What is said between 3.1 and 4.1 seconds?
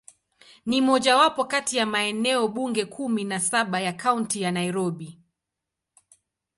na saba ya